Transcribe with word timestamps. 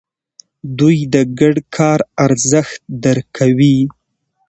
دوی 0.79 0.97
د 1.13 1.15
ګډ 1.39 1.55
کار 1.75 1.99
ارزښت 2.25 2.75
درک 3.03 3.25
کوي. 3.37 3.77